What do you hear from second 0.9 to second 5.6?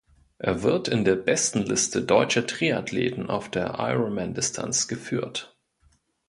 der Bestenliste deutscher Triathleten auf der Ironman-Distanz geführt.